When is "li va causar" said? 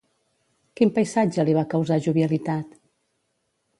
1.49-1.99